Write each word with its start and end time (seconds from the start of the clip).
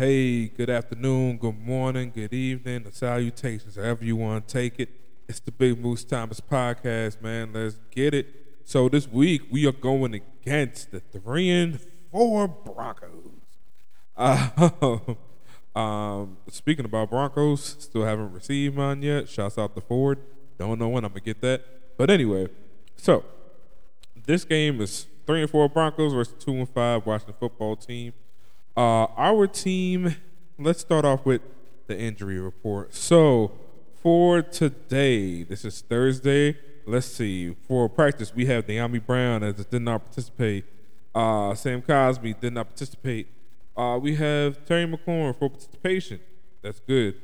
Hey, 0.00 0.48
good 0.48 0.70
afternoon, 0.70 1.36
good 1.36 1.60
morning, 1.60 2.10
good 2.14 2.32
evening, 2.32 2.84
the 2.84 2.90
salutations, 2.90 3.76
however 3.76 4.02
you 4.02 4.16
want 4.16 4.48
to 4.48 4.50
take 4.50 4.80
it. 4.80 4.88
It's 5.28 5.40
the 5.40 5.52
Big 5.52 5.78
Moose 5.78 6.04
Thomas 6.04 6.40
podcast, 6.40 7.20
man. 7.20 7.52
Let's 7.52 7.76
get 7.90 8.14
it. 8.14 8.26
So 8.64 8.88
this 8.88 9.06
week 9.06 9.42
we 9.50 9.66
are 9.66 9.72
going 9.72 10.14
against 10.14 10.90
the 10.90 11.00
three 11.00 11.50
and 11.50 11.78
four 12.10 12.48
Broncos. 12.48 13.42
Uh, 14.16 15.14
um, 15.78 16.38
speaking 16.48 16.86
about 16.86 17.10
Broncos, 17.10 17.76
still 17.78 18.06
haven't 18.06 18.32
received 18.32 18.76
mine 18.76 19.02
yet. 19.02 19.28
Shouts 19.28 19.58
out 19.58 19.74
to 19.74 19.82
Ford. 19.82 20.18
Don't 20.58 20.78
know 20.78 20.88
when 20.88 21.04
I'm 21.04 21.10
gonna 21.10 21.20
get 21.20 21.42
that, 21.42 21.62
but 21.98 22.08
anyway. 22.08 22.48
So 22.96 23.22
this 24.16 24.44
game 24.44 24.80
is 24.80 25.08
three 25.26 25.42
and 25.42 25.50
four 25.50 25.68
Broncos 25.68 26.14
versus 26.14 26.42
two 26.42 26.54
and 26.54 26.70
five 26.70 27.04
Washington 27.04 27.34
football 27.38 27.76
team. 27.76 28.14
Uh, 28.80 29.06
our 29.18 29.46
team, 29.46 30.16
let's 30.58 30.80
start 30.80 31.04
off 31.04 31.26
with 31.26 31.42
the 31.86 31.98
injury 31.98 32.40
report. 32.40 32.94
So, 32.94 33.52
for 34.02 34.40
today, 34.40 35.42
this 35.42 35.66
is 35.66 35.82
Thursday. 35.82 36.56
Let's 36.86 37.04
see. 37.04 37.54
For 37.68 37.90
practice, 37.90 38.34
we 38.34 38.46
have 38.46 38.66
Naomi 38.66 38.98
Brown 38.98 39.42
as 39.42 39.66
did 39.66 39.82
not 39.82 40.06
participate. 40.06 40.64
Uh, 41.14 41.54
Sam 41.56 41.82
Cosmi 41.82 42.40
did 42.40 42.54
not 42.54 42.68
participate. 42.68 43.28
Uh, 43.76 43.98
we 44.00 44.14
have 44.14 44.64
Terry 44.64 44.86
McLaurin 44.86 45.38
for 45.38 45.50
participation. 45.50 46.18
That's 46.62 46.80
good. 46.80 47.20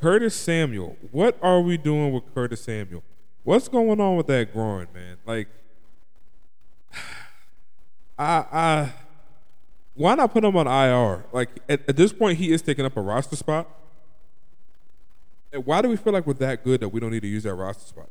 Curtis 0.00 0.36
Samuel. 0.36 0.96
What 1.10 1.36
are 1.42 1.60
we 1.60 1.78
doing 1.78 2.12
with 2.12 2.32
Curtis 2.32 2.62
Samuel? 2.62 3.02
What's 3.42 3.66
going 3.66 4.00
on 4.00 4.14
with 4.14 4.28
that 4.28 4.52
groin, 4.52 4.86
man? 4.94 5.16
Like, 5.26 5.48
I, 8.16 8.44
I 8.52 8.92
why 9.94 10.14
not 10.14 10.32
put 10.32 10.44
him 10.44 10.56
on 10.56 10.66
IR? 10.66 11.24
Like 11.32 11.50
at, 11.68 11.88
at 11.88 11.96
this 11.96 12.12
point, 12.12 12.38
he 12.38 12.52
is 12.52 12.62
taking 12.62 12.84
up 12.84 12.96
a 12.96 13.00
roster 13.00 13.36
spot. 13.36 13.68
And 15.52 15.66
why 15.66 15.82
do 15.82 15.88
we 15.88 15.96
feel 15.96 16.12
like 16.12 16.26
we're 16.26 16.32
that 16.34 16.64
good 16.64 16.80
that 16.80 16.88
we 16.88 17.00
don't 17.00 17.10
need 17.10 17.20
to 17.20 17.28
use 17.28 17.42
that 17.42 17.54
roster 17.54 17.86
spot? 17.86 18.08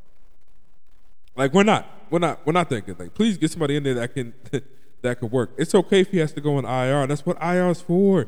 Like 1.36 1.54
we're 1.54 1.64
not, 1.64 1.88
we're 2.10 2.20
not, 2.20 2.46
we're 2.46 2.54
not 2.54 2.70
that 2.70 2.86
good. 2.86 3.00
Like 3.00 3.14
please 3.14 3.38
get 3.38 3.52
somebody 3.52 3.76
in 3.76 3.84
there 3.84 3.96
that 3.96 4.14
can 4.14 4.34
that 5.02 5.20
could 5.20 5.32
work. 5.32 5.52
It's 5.58 5.74
okay 5.74 6.02
if 6.02 6.12
he 6.12 6.20
has 6.20 6.34
to 6.34 6.42
go 6.42 6.58
on 6.58 6.66
IR. 6.66 7.08
That's 7.08 7.26
what 7.26 7.42
IR 7.42 7.70
is 7.70 7.82
for. 7.82 8.28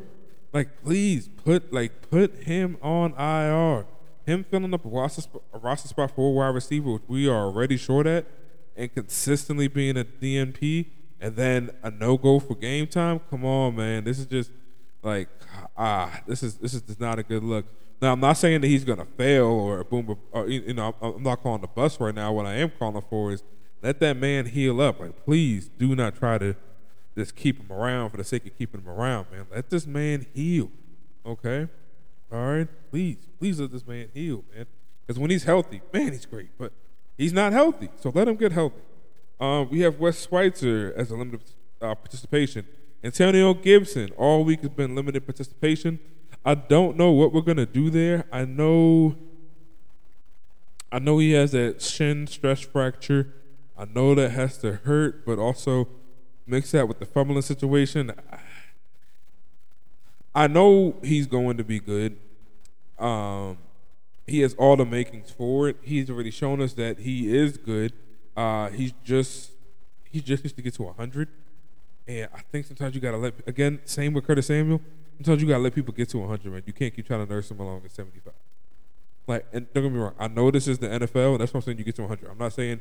Like 0.52 0.84
please 0.84 1.28
put 1.28 1.72
like 1.72 2.10
put 2.10 2.44
him 2.44 2.78
on 2.82 3.14
IR. 3.14 3.86
Him 4.26 4.46
filling 4.46 4.74
up 4.74 4.86
a 4.86 4.88
roster, 4.90 5.22
sp- 5.22 5.44
a 5.54 5.58
roster 5.60 5.90
spot 5.90 6.12
for 6.16 6.30
a 6.30 6.32
wide 6.32 6.56
receiver, 6.56 6.94
which 6.94 7.04
we 7.08 7.28
are 7.28 7.46
already 7.46 7.76
short 7.76 8.08
at, 8.08 8.26
and 8.76 8.94
consistently 8.94 9.68
being 9.68 9.98
a 9.98 10.06
DNP 10.06 10.86
and 11.24 11.38
then 11.38 11.72
a 11.82 11.90
no 11.90 12.18
go 12.18 12.38
for 12.38 12.54
game 12.54 12.86
time. 12.86 13.22
Come 13.30 13.46
on, 13.46 13.78
man. 13.78 14.04
This 14.04 14.20
is 14.20 14.26
just 14.26 14.52
like 15.02 15.30
ah, 15.78 16.22
this 16.28 16.44
is 16.44 16.56
this 16.56 16.74
is 16.74 16.82
just 16.82 17.00
not 17.00 17.18
a 17.18 17.24
good 17.24 17.44
look. 17.44 17.66
Now 18.02 18.12
I'm 18.12 18.20
not 18.20 18.34
saying 18.34 18.60
that 18.62 18.68
he's 18.68 18.84
gonna 18.84 19.06
fail 19.06 19.46
or 19.46 19.84
boom, 19.86 20.18
or, 20.34 20.50
you 20.50 20.74
know, 20.74 20.94
I'm 21.02 21.24
not 21.24 21.42
calling 21.42 21.62
the 21.62 21.68
bus 21.68 21.98
right 22.00 22.14
now. 22.14 22.34
What 22.34 22.46
I 22.46 22.56
am 22.56 22.72
calling 22.78 23.02
for 23.10 23.32
is 23.32 23.42
let 23.82 24.02
that 24.02 24.18
man 24.18 24.48
heal 24.48 24.82
up. 24.82 25.00
Like, 25.00 25.24
please 25.24 25.70
do 25.80 25.96
not 25.96 26.18
try 26.18 26.38
to 26.40 26.58
just 27.18 27.38
keep 27.38 27.58
him 27.58 27.72
around 27.72 28.10
for 28.10 28.18
the 28.18 28.24
sake 28.26 28.46
of 28.46 28.58
keeping 28.58 28.82
him 28.82 28.90
around, 28.90 29.28
man. 29.32 29.48
Let 29.50 29.70
this 29.70 29.88
man 29.88 30.26
heal. 30.34 30.70
Okay, 31.26 31.70
all 32.30 32.40
right. 32.40 32.68
Please, 32.92 33.30
please 33.40 33.62
let 33.62 33.72
this 33.72 33.88
man 33.88 34.10
heal, 34.14 34.44
man. 34.54 34.66
Because 35.08 35.18
when 35.18 35.30
he's 35.32 35.46
healthy, 35.46 35.82
man, 35.94 36.12
he's 36.12 36.26
great. 36.26 36.50
But 36.58 36.74
he's 37.18 37.32
not 37.32 37.54
healthy, 37.54 37.90
so 38.02 38.12
let 38.14 38.28
him 38.28 38.36
get 38.36 38.52
healthy. 38.52 38.82
Um, 39.44 39.68
we 39.70 39.82
have 39.82 40.00
Wes 40.00 40.26
Schweitzer 40.26 40.94
as 40.96 41.12
a 41.12 41.18
limited 41.18 41.42
uh, 41.82 41.94
participation. 41.96 42.66
Antonio 43.04 43.54
Gibson 43.54 44.10
all 44.12 44.46
week 44.46 44.62
has 44.62 44.70
been 44.70 44.96
limited 44.96 45.26
participation. 45.26 46.00
I 46.46 46.56
don't 46.56 46.96
know 46.96 47.12
what 47.12 47.34
we're 47.34 47.42
gonna 47.42 47.66
do 47.66 47.90
there. 47.90 48.24
I 48.32 48.46
know, 48.46 49.18
I 50.94 51.00
know 51.00 51.18
he 51.18 51.34
has 51.34 51.52
that 51.52 51.82
shin 51.82 52.26
stress 52.26 52.62
fracture. 52.62 53.34
I 53.78 53.84
know 53.84 54.16
that 54.16 54.30
has 54.30 54.60
to 54.60 54.76
hurt, 54.76 55.26
but 55.26 55.40
also 55.40 55.90
mix 56.48 56.72
that 56.72 56.88
with 56.88 57.00
the 57.00 57.06
fumbling 57.06 57.42
situation. 57.42 58.14
I 60.34 60.48
know 60.48 60.96
he's 61.04 61.28
going 61.28 61.58
to 61.58 61.66
be 61.66 61.82
good. 61.82 62.18
Um, 62.98 63.58
he 64.26 64.40
has 64.40 64.54
all 64.54 64.78
the 64.78 64.86
makings 64.86 65.32
for 65.32 65.68
it. 65.68 65.76
He's 65.82 66.10
already 66.10 66.32
shown 66.32 66.62
us 66.62 66.72
that 66.74 67.00
he 67.00 67.36
is 67.36 67.58
good. 67.58 67.92
Uh, 68.36 68.70
he's 68.70 68.94
just 69.04 69.52
he 70.04 70.22
just 70.22 70.44
needs 70.44 70.54
to 70.54 70.62
get 70.62 70.74
to 70.76 70.88
hundred, 70.94 71.28
and 72.08 72.30
I 72.34 72.42
think 72.52 72.66
sometimes 72.66 72.96
you 72.96 73.02
gotta 73.02 73.18
let 73.18 73.34
again. 73.48 73.80
Same 73.86 74.14
with 74.14 74.26
Curtis 74.26 74.48
Samuel. 74.48 74.82
Sometimes 75.18 75.42
you 75.42 75.48
gotta 75.48 75.64
let 75.64 75.76
people 75.76 75.94
get 75.94 76.10
to 76.10 76.26
hundred, 76.28 76.52
man. 76.52 76.64
You 76.66 76.74
can't 76.74 76.94
keep 76.96 77.08
trying 77.08 77.26
to 77.26 77.32
nurse 77.32 77.50
them 77.50 77.60
along 77.60 77.82
at 77.86 77.92
seventy 77.92 78.20
five. 78.20 78.34
Like, 79.26 79.46
and 79.54 79.72
don't 79.74 79.84
get 79.84 79.92
me 79.92 80.00
wrong. 80.00 80.16
I 80.20 80.28
know 80.28 80.52
this 80.52 80.68
is 80.68 80.80
the 80.80 80.88
NFL, 80.88 81.34
and 81.34 81.42
that's 81.42 81.54
what 81.54 81.60
I'm 81.60 81.62
saying. 81.64 81.78
You 81.78 81.84
get 81.84 81.96
to 81.96 82.08
hundred. 82.08 82.30
I'm 82.30 82.38
not 82.38 82.54
saying 82.54 82.80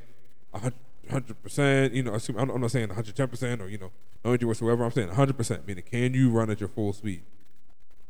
hundred 1.10 1.42
percent. 1.42 1.94
You 1.94 2.02
know, 2.02 2.18
I'm 2.36 2.60
not 2.60 2.70
saying 2.70 2.88
110 2.88 3.28
percent 3.28 3.60
or 3.60 3.68
you 3.68 3.78
know 3.78 3.90
no 4.24 4.32
injury 4.32 4.48
whatsoever. 4.48 4.84
I'm 4.84 4.90
saying 4.90 5.08
100 5.08 5.36
percent. 5.36 5.66
Meaning, 5.66 5.84
can 5.90 6.14
you 6.14 6.30
run 6.30 6.50
at 6.50 6.60
your 6.60 6.68
full 6.68 6.92
speed? 6.92 7.22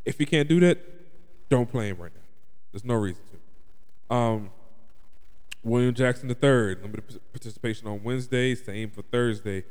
If 0.05 0.19
you 0.19 0.27
can't 0.27 0.49
do 0.49 0.61
that, 0.61 0.79
don't 1.49 1.71
play 1.71 1.89
him 1.89 1.99
right 1.99 2.13
now. 2.15 2.23
There's 2.73 2.85
no 2.85 2.95
reason 2.95 3.23
to. 3.31 4.15
Um, 4.15 4.51
William 5.63 5.95
Jackson 5.95 6.29
III, 6.29 6.77
limited 6.77 7.21
participation 7.33 7.87
on 7.87 8.03
Wednesday, 8.03 8.55
same 8.55 8.91
for 8.91 9.03
Thursday. 9.03 9.65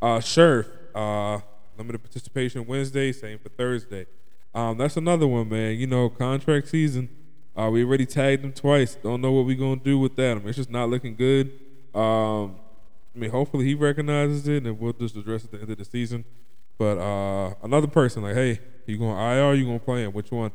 Uh, 0.00 0.18
Scherff, 0.18 0.66
uh, 0.94 1.40
limited 1.76 1.98
participation 1.98 2.66
Wednesday, 2.66 3.12
same 3.12 3.38
for 3.38 3.50
Thursday. 3.50 4.06
Um, 4.54 4.78
that's 4.78 4.96
another 4.96 5.26
one, 5.26 5.48
man. 5.48 5.76
You 5.76 5.86
know, 5.86 6.08
contract 6.08 6.68
season. 6.68 7.08
Uh, 7.56 7.70
we 7.70 7.84
already 7.84 8.06
tagged 8.06 8.44
him 8.44 8.52
twice. 8.52 8.94
Don't 8.96 9.20
know 9.20 9.32
what 9.32 9.46
we're 9.46 9.58
gonna 9.58 9.76
do 9.76 9.98
with 9.98 10.16
that. 10.16 10.32
I 10.32 10.34
mean, 10.40 10.48
it's 10.48 10.56
just 10.56 10.70
not 10.70 10.88
looking 10.88 11.14
good. 11.14 11.52
Um, 11.94 12.56
I 13.14 13.18
mean, 13.18 13.30
hopefully 13.30 13.64
he 13.64 13.74
recognizes 13.74 14.48
it 14.48 14.66
and 14.66 14.78
we'll 14.78 14.92
just 14.92 15.16
address 15.16 15.44
it 15.44 15.46
at 15.46 15.52
the 15.52 15.60
end 15.60 15.70
of 15.70 15.78
the 15.78 15.84
season. 15.84 16.24
But 16.78 16.98
uh, 16.98 17.54
another 17.62 17.86
person, 17.86 18.22
like, 18.24 18.34
hey, 18.34 18.58
you 18.86 18.98
going 18.98 19.16
IR? 19.16 19.54
You 19.54 19.66
gonna 19.66 19.78
play 19.78 20.04
him? 20.04 20.12
Which 20.12 20.30
one? 20.30 20.50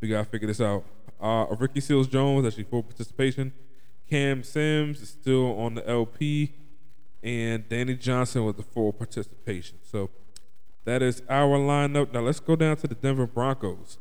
We 0.00 0.08
gotta 0.08 0.24
figure 0.24 0.48
this 0.48 0.60
out. 0.60 0.84
Uh, 1.20 1.46
Ricky 1.58 1.80
Seals 1.80 2.08
Jones 2.08 2.46
actually 2.46 2.64
full 2.64 2.82
participation. 2.82 3.52
Cam 4.10 4.42
Sims 4.42 5.00
is 5.00 5.10
still 5.10 5.56
on 5.58 5.74
the 5.76 5.88
LP, 5.88 6.52
and 7.22 7.68
Danny 7.68 7.94
Johnson 7.94 8.44
with 8.44 8.56
the 8.56 8.62
full 8.64 8.92
participation. 8.92 9.78
So 9.82 10.10
that 10.84 11.00
is 11.00 11.22
our 11.28 11.58
lineup. 11.58 12.12
Now 12.12 12.20
let's 12.20 12.40
go 12.40 12.56
down 12.56 12.76
to 12.78 12.88
the 12.88 12.96
Denver 12.96 13.26
Broncos. 13.26 13.98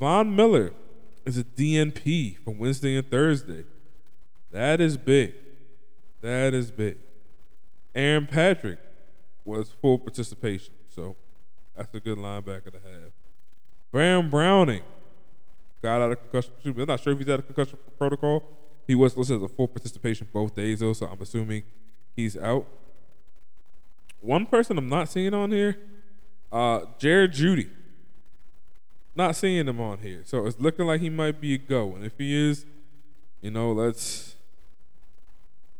Von 0.00 0.34
Miller 0.34 0.72
is 1.24 1.38
a 1.38 1.44
DNP 1.44 2.38
for 2.38 2.52
Wednesday 2.52 2.96
and 2.96 3.08
Thursday. 3.08 3.64
That 4.50 4.80
is 4.80 4.96
big. 4.96 5.34
That 6.20 6.52
is 6.52 6.72
big. 6.72 6.98
Aaron 7.94 8.26
Patrick 8.26 8.78
was 9.44 9.70
full 9.70 9.98
participation, 9.98 10.74
so 10.88 11.14
that's 11.76 11.94
a 11.94 12.00
good 12.00 12.18
linebacker 12.18 12.72
to 12.72 12.78
have. 12.78 13.12
Baron 13.92 14.30
Browning 14.30 14.82
got 15.82 16.00
out 16.00 16.12
of 16.12 16.18
concussion. 16.20 16.52
I'm 16.64 16.86
not 16.86 17.00
sure 17.00 17.12
if 17.12 17.18
he's 17.18 17.28
out 17.28 17.40
of 17.40 17.46
concussion 17.46 17.78
protocol, 17.98 18.42
he 18.86 18.94
was 18.94 19.16
listed 19.16 19.36
as 19.36 19.42
a 19.42 19.48
full 19.48 19.68
participation 19.68 20.26
both 20.32 20.54
days 20.54 20.80
though, 20.80 20.92
so 20.92 21.06
I'm 21.06 21.20
assuming 21.20 21.62
he's 22.16 22.36
out. 22.36 22.66
One 24.20 24.46
person 24.46 24.78
I'm 24.78 24.88
not 24.88 25.08
seeing 25.08 25.34
on 25.34 25.50
here, 25.50 25.78
uh, 26.50 26.80
Jerry 26.98 27.28
Jeudy. 27.28 27.68
Not 29.14 29.36
seeing 29.36 29.68
him 29.68 29.78
on 29.78 29.98
here, 29.98 30.22
so 30.24 30.46
it's 30.46 30.58
looking 30.58 30.86
like 30.86 31.02
he 31.02 31.10
might 31.10 31.38
be 31.38 31.54
a 31.54 31.58
go. 31.58 31.94
And 31.94 32.02
if 32.02 32.16
he 32.16 32.34
is, 32.34 32.64
you 33.42 33.50
know, 33.50 33.72
let's 33.72 34.36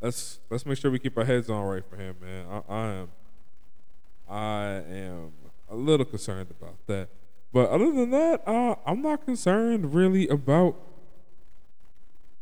let's 0.03 0.39
let's 0.51 0.67
make 0.67 0.77
sure 0.77 0.91
we 0.91 0.99
keep 0.99 1.17
our 1.17 1.25
heads 1.25 1.49
on 1.49 1.65
right 1.65 1.83
for 1.89 1.97
him, 1.97 2.17
man. 2.21 2.45
I, 2.51 2.75
I 2.75 2.87
am 2.89 3.11
I 4.29 4.65
am 4.91 5.33
a 5.71 5.75
little 5.75 6.05
concerned 6.05 6.51
about 6.51 6.77
that. 6.89 7.09
But 7.53 7.71
other 7.71 7.91
than 7.91 8.11
that, 8.11 8.47
uh, 8.47 8.75
I'm 8.87 9.01
not 9.01 9.25
concerned 9.25 9.95
really 9.95 10.29
about 10.29 10.77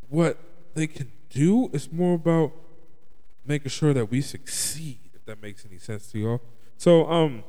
what 0.09 0.39
they 0.75 0.87
can 0.87 1.13
do. 1.29 1.71
It's 1.73 1.91
more 1.91 2.15
about 2.15 2.53
making 3.45 3.71
sure 3.71 3.93
that 3.93 4.11
we 4.11 4.21
succeed, 4.21 5.11
if 5.15 5.25
that 5.27 5.43
makes 5.43 5.65
any 5.65 5.79
sense 5.79 6.11
to 6.13 6.19
y'all. 6.19 6.41
So, 6.77 7.11
um, 7.11 7.45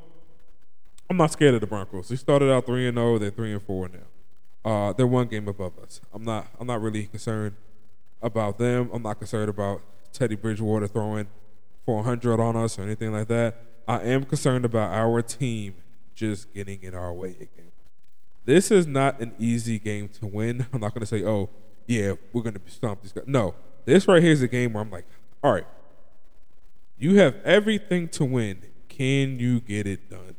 I'm 1.09 1.17
not 1.17 1.31
scared 1.31 1.55
of 1.55 1.61
the 1.61 1.67
Broncos. 1.67 2.07
They 2.07 2.15
started 2.15 2.51
out 2.51 2.65
three 2.65 2.87
and 2.87 2.97
zero. 2.97 3.15
Oh, 3.15 3.17
they're 3.17 3.31
three 3.31 3.51
and 3.51 3.61
four 3.61 3.89
now. 3.89 3.99
Uh, 4.63 4.93
they're 4.93 5.07
one 5.07 5.27
game 5.27 5.47
above 5.47 5.77
us. 5.79 5.99
I'm 6.13 6.23
not. 6.23 6.47
I'm 6.59 6.67
not 6.67 6.81
really 6.81 7.05
concerned 7.05 7.55
about 8.21 8.57
them. 8.57 8.89
I'm 8.93 9.03
not 9.03 9.19
concerned 9.19 9.49
about 9.49 9.81
Teddy 10.13 10.35
Bridgewater 10.35 10.87
throwing 10.87 11.27
400 11.85 12.39
on 12.39 12.55
us 12.55 12.77
or 12.77 12.83
anything 12.83 13.11
like 13.11 13.27
that. 13.27 13.57
I 13.87 14.01
am 14.03 14.23
concerned 14.23 14.65
about 14.65 14.93
our 14.93 15.21
team 15.21 15.75
just 16.13 16.53
getting 16.53 16.81
in 16.83 16.93
our 16.93 17.11
way 17.13 17.31
again. 17.31 17.71
This 18.45 18.71
is 18.71 18.87
not 18.87 19.19
an 19.19 19.33
easy 19.37 19.79
game 19.79 20.09
to 20.19 20.27
win. 20.27 20.67
I'm 20.73 20.81
not 20.81 20.93
going 20.93 21.01
to 21.01 21.05
say, 21.05 21.23
oh, 21.25 21.49
yeah, 21.91 22.13
we're 22.31 22.41
gonna 22.41 22.61
stomp 22.67 23.01
this 23.01 23.11
guy. 23.11 23.21
No, 23.25 23.53
this 23.83 24.07
right 24.07 24.23
here 24.23 24.31
is 24.31 24.41
a 24.41 24.47
game 24.47 24.73
where 24.73 24.81
I'm 24.81 24.89
like, 24.89 25.05
all 25.43 25.51
right, 25.51 25.67
you 26.97 27.17
have 27.17 27.35
everything 27.43 28.07
to 28.09 28.23
win. 28.23 28.61
Can 28.87 29.39
you 29.39 29.59
get 29.59 29.85
it 29.85 30.09
done? 30.09 30.35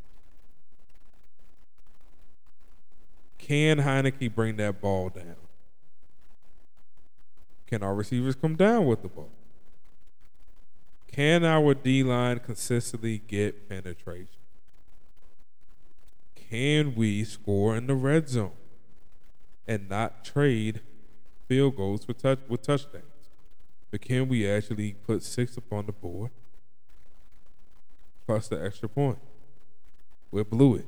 Can 3.37 3.78
Heinicke 3.78 4.34
bring 4.34 4.56
that 4.56 4.81
ball 4.81 5.10
down? 5.10 5.37
Can 7.66 7.82
our 7.82 7.94
receivers 7.94 8.34
come 8.34 8.56
down 8.56 8.87
with 8.87 9.02
the 9.02 9.08
ball? 9.08 9.31
Can 11.10 11.44
our 11.44 11.75
D 11.75 12.02
line 12.02 12.38
consistently 12.38 13.19
get 13.19 13.69
penetration? 13.69 14.28
Can 16.34 16.94
we 16.94 17.25
score 17.25 17.76
in 17.76 17.88
the 17.88 17.94
red 17.94 18.31
zone 18.31 18.52
and 19.66 19.90
not 19.90 20.25
trade 20.25 20.81
field 21.52 21.76
goals 21.76 22.02
for 22.02 22.14
touch, 22.14 22.38
with 22.49 22.62
touchdowns? 22.62 23.04
But 23.90 24.00
can 24.00 24.26
we 24.26 24.49
actually 24.49 24.94
put 25.06 25.22
six 25.22 25.54
upon 25.58 25.84
the 25.84 25.93
board 25.93 26.31
plus 28.26 28.49
the 28.49 28.64
extra 28.64 28.88
point? 28.88 29.19
We 30.31 30.43
blew 30.44 30.76
it. 30.76 30.87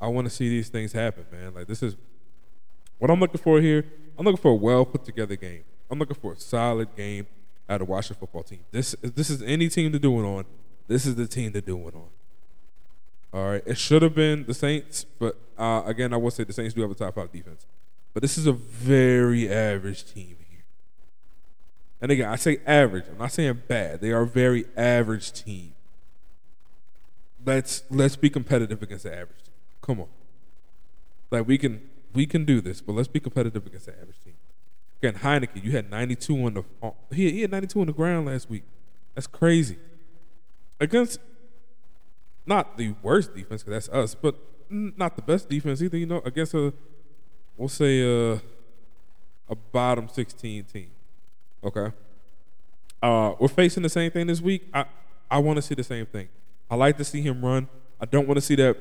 I 0.00 0.08
want 0.08 0.26
to 0.26 0.30
see 0.30 0.48
these 0.48 0.68
things 0.68 0.92
happen, 0.92 1.24
man. 1.30 1.54
Like 1.54 1.68
this 1.68 1.84
is 1.84 1.94
what 2.98 3.12
I'm 3.12 3.20
looking 3.20 3.40
for 3.40 3.60
here. 3.60 3.84
I'm 4.18 4.24
looking 4.24 4.42
for 4.42 4.50
a 4.50 4.56
well 4.56 4.84
put 4.84 5.04
together 5.04 5.36
game. 5.36 5.62
I'm 5.88 6.00
looking 6.00 6.16
for 6.16 6.32
a 6.32 6.36
solid 6.36 6.88
game 6.96 7.28
out 7.68 7.80
of 7.82 7.88
Washington 7.88 8.18
football 8.18 8.42
team. 8.42 8.64
This 8.72 8.96
this 9.02 9.30
is 9.30 9.40
any 9.42 9.68
team 9.68 9.92
to 9.92 10.00
do 10.00 10.18
it 10.18 10.24
on. 10.26 10.46
This 10.88 11.06
is 11.06 11.14
the 11.14 11.28
team 11.28 11.52
to 11.52 11.60
do 11.60 11.78
it 11.86 11.94
on. 11.94 12.08
All 13.32 13.50
right, 13.52 13.62
it 13.64 13.78
should 13.78 14.02
have 14.02 14.16
been 14.16 14.46
the 14.46 14.54
Saints, 14.54 15.04
but 15.04 15.38
uh, 15.56 15.82
again, 15.86 16.12
I 16.12 16.16
will 16.16 16.32
say 16.32 16.42
the 16.42 16.52
Saints 16.52 16.74
do 16.74 16.80
have 16.80 16.90
a 16.90 16.94
top 16.94 17.14
five 17.14 17.30
defense. 17.30 17.64
But 18.12 18.22
this 18.22 18.36
is 18.36 18.46
a 18.46 18.52
very 18.52 19.50
average 19.50 20.12
team 20.12 20.36
here. 20.48 20.64
And 22.00 22.10
again, 22.10 22.28
I 22.28 22.36
say 22.36 22.60
average. 22.66 23.04
I'm 23.10 23.18
not 23.18 23.32
saying 23.32 23.62
bad. 23.68 24.00
They 24.00 24.10
are 24.10 24.22
a 24.22 24.26
very 24.26 24.64
average 24.76 25.32
team. 25.32 25.74
Let's 27.44 27.84
let's 27.90 28.16
be 28.16 28.28
competitive 28.28 28.82
against 28.82 29.04
the 29.04 29.12
average 29.12 29.42
team. 29.44 29.54
Come 29.80 30.00
on. 30.00 30.08
Like 31.30 31.46
we 31.46 31.56
can 31.56 31.88
we 32.12 32.26
can 32.26 32.44
do 32.44 32.60
this, 32.60 32.80
but 32.80 32.94
let's 32.94 33.08
be 33.08 33.20
competitive 33.20 33.66
against 33.66 33.86
the 33.86 33.92
average 33.92 34.20
team. 34.24 34.34
Again, 35.02 35.14
Heinicke, 35.20 35.64
you 35.64 35.70
had 35.70 35.90
92 35.90 36.44
on 36.44 36.54
the 36.54 36.64
he, 37.14 37.30
he 37.30 37.40
had 37.42 37.50
92 37.50 37.80
on 37.80 37.86
the 37.86 37.92
ground 37.92 38.26
last 38.26 38.50
week. 38.50 38.64
That's 39.14 39.26
crazy. 39.26 39.78
Against 40.78 41.20
not 42.46 42.76
the 42.76 42.94
worst 43.02 43.34
defense, 43.34 43.62
because 43.62 43.86
that's 43.86 43.96
us, 43.96 44.14
but 44.14 44.36
not 44.68 45.16
the 45.16 45.22
best 45.22 45.48
defense 45.48 45.80
either. 45.82 45.96
You 45.96 46.06
know, 46.06 46.22
against 46.24 46.54
a 46.54 46.72
we'll 47.60 47.68
say 47.68 48.00
a 48.00 48.40
a 49.48 49.54
bottom 49.72 50.08
16 50.08 50.64
team. 50.64 50.90
Okay. 51.62 51.92
Uh, 53.02 53.34
we're 53.38 53.48
facing 53.48 53.82
the 53.82 53.88
same 53.88 54.10
thing 54.10 54.26
this 54.26 54.40
week. 54.40 54.66
I 54.72 54.86
I 55.30 55.38
want 55.38 55.56
to 55.56 55.62
see 55.62 55.74
the 55.74 55.84
same 55.84 56.06
thing. 56.06 56.28
I 56.70 56.76
like 56.76 56.96
to 56.96 57.04
see 57.04 57.20
him 57.20 57.44
run. 57.44 57.68
I 58.00 58.06
don't 58.06 58.26
want 58.26 58.38
to 58.38 58.40
see 58.40 58.54
that 58.56 58.76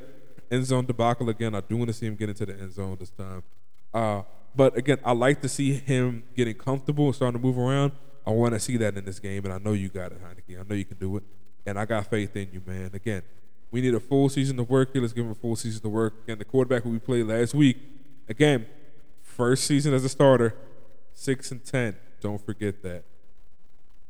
end 0.49 0.65
zone 0.65 0.85
debacle 0.85 1.29
again. 1.29 1.53
I 1.55 1.59
do 1.61 1.75
want 1.75 1.89
to 1.89 1.93
see 1.93 2.05
him 2.05 2.15
get 2.15 2.29
into 2.29 2.45
the 2.45 2.53
end 2.53 2.71
zone 2.71 2.95
this 2.99 3.09
time. 3.09 3.43
Uh, 3.93 4.21
but 4.55 4.77
again, 4.77 4.99
I 5.03 5.11
like 5.11 5.41
to 5.41 5.49
see 5.49 5.73
him 5.73 6.23
getting 6.35 6.55
comfortable 6.55 7.07
and 7.07 7.15
starting 7.15 7.39
to 7.39 7.45
move 7.45 7.57
around. 7.57 7.91
I 8.25 8.31
want 8.31 8.53
to 8.53 8.59
see 8.59 8.77
that 8.77 8.95
in 8.97 9.05
this 9.05 9.19
game, 9.19 9.43
and 9.45 9.53
I 9.53 9.57
know 9.57 9.73
you 9.73 9.89
got 9.89 10.11
it, 10.11 10.19
Heinicke. 10.23 10.59
I 10.59 10.63
know 10.67 10.75
you 10.75 10.85
can 10.85 10.97
do 10.97 11.17
it, 11.17 11.23
and 11.65 11.79
I 11.79 11.85
got 11.85 12.07
faith 12.07 12.35
in 12.35 12.49
you, 12.51 12.61
man. 12.65 12.91
Again, 12.93 13.23
we 13.71 13.81
need 13.81 13.93
a 13.93 13.99
full 13.99 14.29
season 14.29 14.59
of 14.59 14.69
work 14.69 14.93
here. 14.93 15.01
Let's 15.01 15.13
give 15.13 15.25
him 15.25 15.31
a 15.31 15.35
full 15.35 15.55
season 15.55 15.85
of 15.85 15.91
work. 15.91 16.13
And 16.27 16.39
the 16.39 16.45
quarterback 16.45 16.83
who 16.83 16.89
we 16.89 16.99
played 16.99 17.25
last 17.25 17.53
week, 17.53 17.77
again, 18.29 18.67
first 19.21 19.65
season 19.65 19.93
as 19.93 20.05
a 20.05 20.09
starter, 20.09 20.55
six 21.13 21.51
and 21.51 21.63
ten. 21.65 21.97
Don't 22.21 22.43
forget 22.45 22.81
that. 22.83 23.03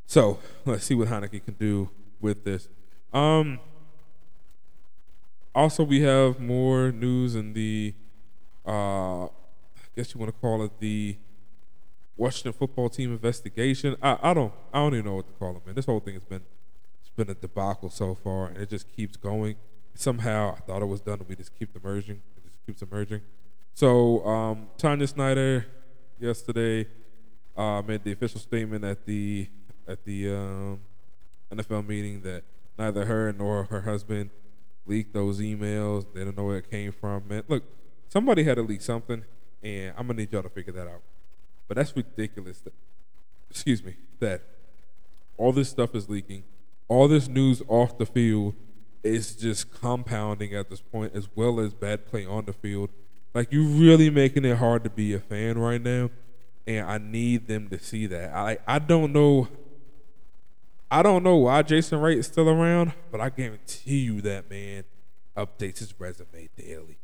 So 0.06 0.39
let's 0.66 0.86
see 0.86 0.95
what 0.95 1.07
Heinicke 1.07 1.44
can 1.45 1.54
do 1.54 1.89
with 2.19 2.44
this. 2.44 2.68
Um, 3.13 3.60
also, 5.56 5.83
we 5.83 6.01
have 6.01 6.39
more 6.39 6.92
news 6.92 7.36
in 7.36 7.54
the, 7.54 7.94
uh, 8.66 9.25
I 9.25 9.30
guess 9.95 10.13
you 10.13 10.19
want 10.19 10.33
to 10.33 10.39
call 10.39 10.63
it 10.63 10.80
the 10.80 11.18
Washington 12.18 12.54
football 12.54 12.89
team 12.89 13.12
investigation. 13.12 13.95
I, 14.01 14.18
I 14.21 14.33
don't 14.33 14.54
I 14.74 14.80
don't 14.80 14.94
even 14.94 15.06
know 15.06 15.16
what 15.16 15.27
to 15.27 15.33
call 15.33 15.56
it, 15.56 15.66
man. 15.66 15.74
This 15.74 15.86
whole 15.86 16.00
thing 16.00 16.16
has 16.16 16.24
been 16.24 16.42
it's 17.01 17.10
been 17.16 17.30
a 17.30 17.33
debacle 17.33 17.89
so 17.89 18.13
far, 18.13 18.48
and 18.48 18.57
it 18.57 18.69
just 18.69 18.94
keeps 18.94 19.16
going. 19.16 19.56
Somehow, 19.95 20.56
I 20.57 20.60
thought 20.62 20.81
it 20.81 20.86
was 20.86 21.01
done, 21.01 21.19
and 21.19 21.30
we 21.30 21.36
just 21.36 21.57
keep 21.57 21.75
emerging. 21.75 22.21
It 22.38 22.44
just 22.44 22.66
keeps 22.66 22.81
emerging. 22.81 23.21
So, 23.79 24.25
um, 24.25 24.67
Tanya 24.77 25.07
Snyder 25.07 25.65
yesterday 26.19 26.85
uh, 27.55 27.81
made 27.81 28.03
the 28.03 28.11
official 28.11 28.41
statement 28.41 28.83
at 28.83 29.05
the 29.05 29.47
at 29.87 30.03
the 30.03 30.33
um, 30.33 30.81
NFL 31.49 31.87
meeting 31.87 32.21
that 32.23 32.43
neither 32.77 33.05
her 33.05 33.31
nor 33.31 33.63
her 33.63 33.79
husband 33.79 34.31
leaked 34.85 35.13
those 35.13 35.39
emails. 35.39 36.05
They 36.13 36.25
don't 36.25 36.35
know 36.35 36.43
where 36.43 36.57
it 36.57 36.69
came 36.69 36.91
from. 36.91 37.25
Man, 37.29 37.43
look, 37.47 37.63
somebody 38.09 38.43
had 38.43 38.55
to 38.55 38.63
leak 38.63 38.81
something, 38.81 39.23
and 39.63 39.93
I'm 39.97 40.07
gonna 40.07 40.19
need 40.19 40.33
y'all 40.33 40.43
to 40.43 40.49
figure 40.49 40.73
that 40.73 40.89
out. 40.89 41.01
But 41.69 41.77
that's 41.77 41.95
ridiculous. 41.95 42.59
That, 42.59 42.73
excuse 43.49 43.81
me. 43.81 43.95
That 44.19 44.41
all 45.37 45.53
this 45.53 45.69
stuff 45.69 45.95
is 45.95 46.09
leaking. 46.09 46.43
All 46.89 47.07
this 47.07 47.29
news 47.29 47.61
off 47.69 47.97
the 47.97 48.05
field 48.05 48.55
is 49.03 49.37
just 49.37 49.73
compounding 49.79 50.53
at 50.53 50.69
this 50.69 50.81
point, 50.81 51.15
as 51.15 51.29
well 51.33 51.61
as 51.61 51.73
bad 51.73 52.05
play 52.05 52.25
on 52.25 52.43
the 52.43 52.51
field. 52.51 52.89
Like 53.33 53.51
you 53.51 53.63
really 53.65 54.09
making 54.09 54.45
it 54.45 54.57
hard 54.57 54.83
to 54.83 54.89
be 54.89 55.13
a 55.13 55.19
fan 55.19 55.57
right 55.59 55.81
now, 55.81 56.09
and 56.65 56.87
I 56.87 56.97
need 56.97 57.47
them 57.47 57.69
to 57.69 57.79
see 57.79 58.07
that. 58.07 58.33
I 58.33 58.57
I 58.67 58.79
don't 58.79 59.13
know 59.13 59.47
I 60.91 61.03
don't 61.03 61.23
know 61.23 61.35
why 61.35 61.61
Jason 61.61 61.99
Wright 61.99 62.17
is 62.17 62.25
still 62.25 62.49
around, 62.49 62.93
but 63.11 63.21
I 63.21 63.29
guarantee 63.29 63.99
you 63.99 64.21
that 64.21 64.49
man 64.49 64.83
updates 65.37 65.79
his 65.79 65.93
resume 65.99 66.49
daily. 66.57 66.97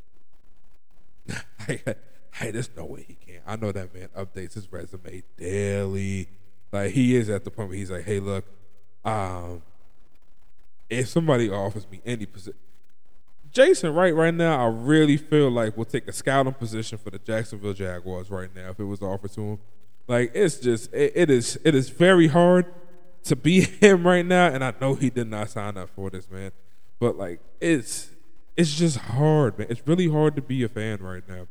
hey, 1.67 2.51
there's 2.51 2.69
no 2.75 2.85
way 2.85 3.05
he 3.07 3.13
can't. 3.13 3.43
I 3.45 3.55
know 3.55 3.71
that 3.71 3.93
man 3.93 4.09
updates 4.17 4.55
his 4.55 4.71
resume 4.71 5.23
daily. 5.37 6.29
Like 6.71 6.91
he 6.91 7.15
is 7.15 7.29
at 7.29 7.43
the 7.43 7.51
point 7.51 7.69
where 7.69 7.77
he's 7.77 7.91
like, 7.91 8.05
hey, 8.05 8.19
look, 8.19 8.45
um, 9.03 9.61
if 10.89 11.07
somebody 11.07 11.49
offers 11.49 11.89
me 11.89 12.01
any 12.05 12.25
position, 12.25 12.59
Jason 13.55 13.93
Wright 13.93 14.13
right 14.13 14.33
now, 14.33 14.65
I 14.65 14.67
really 14.67 15.15
feel 15.15 15.49
like 15.49 15.77
will 15.77 15.85
take 15.85 16.09
a 16.09 16.11
scouting 16.11 16.51
position 16.51 16.97
for 16.97 17.09
the 17.09 17.19
Jacksonville 17.19 17.73
Jaguars 17.73 18.29
right 18.29 18.53
now 18.53 18.71
if 18.71 18.81
it 18.81 18.83
was 18.83 19.01
offered 19.01 19.31
to 19.31 19.41
him. 19.41 19.59
Like 20.09 20.31
it's 20.35 20.57
just 20.57 20.93
it, 20.93 21.13
it 21.15 21.29
is 21.29 21.57
it 21.63 21.73
is 21.73 21.87
very 21.87 22.27
hard 22.27 22.65
to 23.23 23.35
be 23.37 23.61
him 23.81 24.05
right 24.05 24.25
now, 24.25 24.47
and 24.47 24.61
I 24.61 24.73
know 24.81 24.93
he 24.95 25.09
did 25.09 25.29
not 25.29 25.49
sign 25.49 25.77
up 25.77 25.89
for 25.95 26.09
this, 26.09 26.29
man. 26.29 26.51
But 26.99 27.17
like, 27.17 27.39
it's 27.61 28.09
it's 28.57 28.75
just 28.75 28.97
hard, 28.97 29.57
man. 29.57 29.67
It's 29.69 29.87
really 29.87 30.09
hard 30.09 30.35
to 30.35 30.41
be 30.41 30.61
a 30.63 30.67
fan 30.67 31.01
right 31.01 31.23
now. 31.25 31.47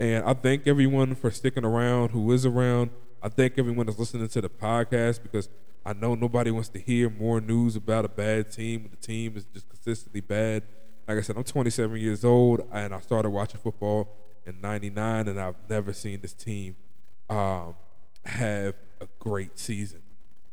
And 0.00 0.24
I 0.24 0.34
thank 0.34 0.66
everyone 0.66 1.14
for 1.14 1.30
sticking 1.30 1.64
around 1.64 2.10
who 2.10 2.32
is 2.32 2.46
around. 2.46 2.90
I 3.22 3.28
thank 3.28 3.58
everyone 3.58 3.86
that's 3.86 3.98
listening 3.98 4.26
to 4.26 4.40
the 4.40 4.50
podcast 4.50 5.22
because 5.22 5.48
I 5.86 5.92
know 5.92 6.16
nobody 6.16 6.50
wants 6.50 6.68
to 6.70 6.80
hear 6.80 7.08
more 7.08 7.40
news 7.40 7.76
about 7.76 8.04
a 8.04 8.08
bad 8.08 8.50
team. 8.50 8.82
When 8.82 8.90
the 8.90 8.96
team 8.96 9.36
is 9.36 9.44
just 9.44 9.68
consistently 9.68 10.20
bad. 10.20 10.64
Like 11.08 11.18
I 11.18 11.20
said, 11.22 11.36
I'm 11.36 11.44
27 11.44 11.98
years 11.98 12.24
old 12.24 12.68
and 12.72 12.94
I 12.94 13.00
started 13.00 13.30
watching 13.30 13.60
football 13.60 14.14
in 14.46 14.60
99 14.60 15.28
and 15.28 15.40
I've 15.40 15.56
never 15.68 15.92
seen 15.92 16.20
this 16.20 16.34
team 16.34 16.76
um, 17.30 17.74
have 18.24 18.74
a 19.00 19.08
great 19.18 19.58
season 19.58 20.02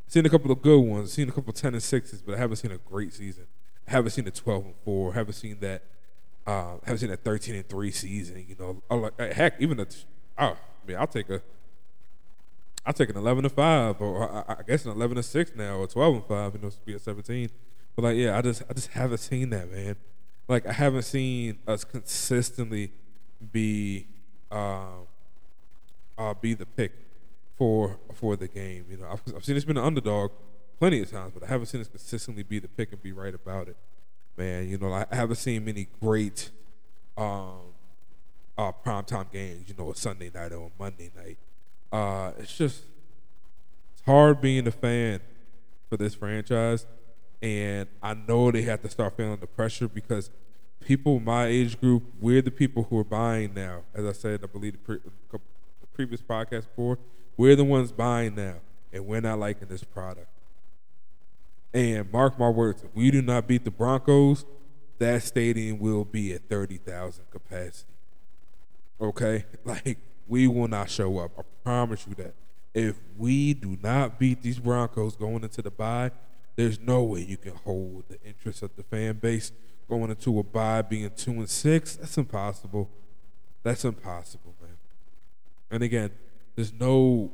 seen 0.08 0.26
a 0.26 0.30
couple 0.30 0.52
of 0.52 0.62
good 0.62 0.80
ones, 0.80 1.12
seen 1.12 1.30
a 1.30 1.32
couple 1.32 1.50
of 1.50 1.56
ten 1.56 1.74
and 1.74 1.84
sixes, 1.84 2.22
but 2.22 2.36
I 2.36 2.38
haven't 2.38 2.58
seen 2.58 2.72
a 2.72 2.78
great 2.78 3.14
season. 3.14 3.48
I 3.88 3.92
haven't 3.92 4.12
seen 4.12 4.28
a 4.28 4.32
twelve 4.32 4.66
and 4.66 4.76
four. 4.84 5.14
Haven't 5.14 5.34
seen 5.34 5.60
that. 5.60 5.84
Uh, 6.48 6.76
haven't 6.84 7.00
seen 7.00 7.12
a 7.12 7.18
thirteen 7.18 7.56
and 7.56 7.68
three 7.68 7.92
season. 7.92 8.46
You 8.48 8.56
know, 8.58 8.82
like 8.96 9.20
heck, 9.34 9.56
even 9.60 9.80
a. 9.80 9.88
Oh, 10.38 10.46
I 10.46 10.88
mean, 10.88 10.98
I'll 10.98 11.08
take 11.08 11.30
a. 11.30 11.42
I'll 12.86 12.94
take 12.94 13.10
an 13.10 13.18
eleven 13.18 13.44
to 13.44 13.50
five, 13.50 14.00
or 14.00 14.32
I, 14.32 14.56
I 14.60 14.64
guess 14.66 14.86
an 14.86 14.92
eleven 14.92 15.18
to 15.18 15.24
six 15.24 15.52
now, 15.56 15.78
or 15.78 15.88
twelve 15.88 16.16
and 16.16 16.26
five. 16.26 16.54
You 16.56 16.62
know, 16.62 16.70
to 16.70 16.78
be 16.86 16.94
at 16.94 17.02
seventeen. 17.02 17.50
But 17.96 18.04
like, 18.04 18.18
yeah, 18.18 18.38
I 18.38 18.42
just, 18.42 18.62
I 18.70 18.74
just 18.74 18.90
haven't 18.90 19.20
seen 19.20 19.50
that, 19.52 19.72
man. 19.72 19.96
Like, 20.48 20.68
I 20.68 20.74
haven't 20.74 21.04
seen 21.04 21.60
us 21.68 21.84
consistently 21.84 22.92
be, 23.52 24.08
um, 24.52 25.08
uh, 26.18 26.34
be 26.34 26.54
the 26.54 26.66
pick 26.66 26.94
for 27.58 27.98
for 28.14 28.36
the 28.36 28.48
game. 28.48 28.86
You 28.90 28.98
know, 28.98 29.08
I've, 29.12 29.36
I've 29.36 29.46
seen 29.46 29.56
it's 29.56 29.66
been 29.66 29.78
an 29.78 29.84
underdog 29.84 30.32
plenty 30.80 31.02
of 31.02 31.10
times, 31.12 31.32
but 31.34 31.44
I 31.44 31.48
haven't 31.48 31.68
seen 31.68 31.82
us 31.82 31.88
consistently 31.88 32.44
be 32.44 32.60
the 32.60 32.68
pick 32.68 32.92
and 32.92 33.02
be 33.02 33.12
right 33.12 33.34
about 33.34 33.68
it. 33.68 33.78
Man, 34.38 34.68
you 34.70 34.78
know, 34.78 34.92
I 34.92 35.06
haven't 35.12 35.38
seen 35.38 35.64
many 35.66 35.88
great 36.02 36.52
um, 37.18 37.74
uh, 38.58 38.72
primetime 38.86 39.32
games. 39.32 39.70
You 39.70 39.76
know, 39.78 39.92
a 39.92 39.96
Sunday 39.96 40.30
night 40.34 40.52
or 40.52 40.68
a 40.68 40.82
Monday 40.82 41.12
night. 41.16 41.38
Uh, 41.92 42.32
it's 42.38 42.56
just 42.58 42.84
it's 43.94 44.06
hard 44.06 44.42
being 44.42 44.68
a 44.68 44.72
fan 44.72 45.22
for 45.90 45.98
this 45.98 46.16
franchise, 46.16 46.86
and 47.46 47.88
I 48.02 48.16
know 48.16 48.50
they 48.50 48.64
have 48.64 48.82
to 48.82 48.90
start 48.90 49.16
feeling 49.16 49.38
the 49.40 49.46
pressure 49.46 49.88
because 49.88 50.32
people 50.80 51.20
my 51.20 51.46
age 51.46 51.80
group, 51.80 52.02
we're 52.20 52.42
the 52.42 52.50
people 52.50 52.88
who 52.90 52.98
are 52.98 53.04
buying 53.04 53.54
now. 53.54 53.84
As 53.94 54.04
I 54.04 54.14
said, 54.14 54.40
I 54.44 54.48
believe 54.48 54.74
the, 54.74 54.80
pre- 54.80 55.00
the 55.30 55.40
previous 55.94 56.24
podcast 56.24 56.64
before, 56.64 56.98
we're 57.38 57.56
the 57.56 57.64
ones 57.64 57.92
buying 57.92 58.34
now, 58.34 58.56
and 58.92 59.06
we're 59.06 59.22
not 59.22 59.38
liking 59.38 59.68
this 59.68 59.84
product. 59.84 60.28
And 61.72 62.12
mark 62.12 62.40
my 62.40 62.50
words, 62.50 62.82
if 62.82 62.96
we 62.96 63.12
do 63.12 63.22
not 63.22 63.46
beat 63.48 63.64
the 63.64 63.70
Broncos, 63.70 64.44
that 64.98 65.22
stadium 65.22 65.78
will 65.78 66.04
be 66.04 66.34
at 66.34 66.50
30,000 66.50 67.26
capacity. 67.30 67.94
Okay, 69.00 69.46
like 69.66 70.00
we 70.28 70.48
will 70.48 70.68
not 70.68 70.90
show 70.90 71.20
up. 71.20 71.34
I 71.38 71.44
promise 71.64 72.08
you 72.08 72.16
that. 72.16 72.34
If 72.74 72.96
we 73.16 73.54
do 73.54 73.78
not 73.84 74.18
beat 74.18 74.42
these 74.42 74.58
Broncos 74.58 75.16
going 75.16 75.44
into 75.44 75.62
the 75.62 75.70
bye, 75.70 76.10
there's 76.56 76.80
no 76.80 77.04
way 77.04 77.22
you 77.22 77.38
can 77.38 77.56
hold 77.56 78.06
the 78.08 78.22
interest 78.24 78.64
of 78.64 78.76
the 78.76 78.84
fan 78.84 79.18
base 79.18 79.52
going 79.90 80.10
into 80.10 80.40
a 80.40 80.44
bye 80.44 80.82
being 80.82 81.10
two 81.16 81.32
and 81.32 81.50
six. 81.50 81.96
That's 81.96 82.18
impossible. 82.18 82.90
That's 83.64 83.84
impossible, 83.84 84.56
man. 84.62 84.78
And 85.70 85.84
again, 85.84 86.12
there's 86.56 86.74
no 86.74 87.32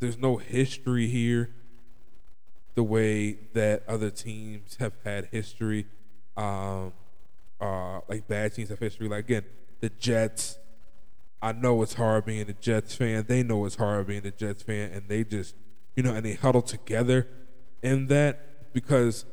there's 0.00 0.18
no 0.18 0.36
history 0.36 1.06
here 1.06 1.50
the 2.74 2.82
way 2.82 3.38
that 3.52 3.84
other 3.88 4.10
teams 4.10 4.76
have 4.80 4.94
had 5.04 5.26
history. 5.26 5.86
Um, 6.36 6.92
uh, 7.60 8.00
like 8.08 8.26
bad 8.26 8.54
teams 8.54 8.68
have 8.70 8.78
history. 8.78 9.08
Like 9.08 9.24
again, 9.26 9.44
the 9.80 9.90
Jets. 9.90 10.58
I 11.40 11.52
know 11.52 11.82
it's 11.82 11.94
hard 11.94 12.24
being 12.24 12.48
a 12.48 12.54
Jets 12.54 12.94
fan. 12.94 13.26
They 13.28 13.42
know 13.42 13.66
it's 13.66 13.76
hard 13.76 14.06
being 14.06 14.26
a 14.26 14.30
Jets 14.30 14.62
fan, 14.62 14.90
and 14.92 15.08
they 15.08 15.24
just, 15.24 15.54
you 15.94 16.02
know, 16.02 16.14
and 16.14 16.24
they 16.24 16.34
huddle 16.34 16.62
together 16.62 17.28
in 17.82 18.06
that 18.06 18.53
because 18.74 19.24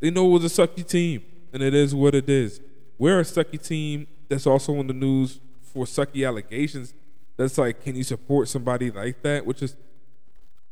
they 0.00 0.10
know 0.10 0.26
it 0.26 0.40
was 0.40 0.58
a 0.58 0.66
sucky 0.66 0.84
team, 0.84 1.22
and 1.52 1.62
it 1.62 1.74
is 1.74 1.94
what 1.94 2.16
it 2.16 2.28
is. 2.28 2.60
We're 2.98 3.20
a 3.20 3.24
sucky 3.24 3.64
team 3.64 4.08
that's 4.28 4.46
also 4.46 4.74
in 4.80 4.88
the 4.88 4.94
news 4.94 5.38
for 5.62 5.84
sucky 5.84 6.26
allegations. 6.26 6.94
That's 7.36 7.56
like, 7.56 7.84
can 7.84 7.94
you 7.94 8.02
support 8.02 8.48
somebody 8.48 8.90
like 8.90 9.22
that? 9.22 9.46
Which 9.46 9.62
is 9.62 9.76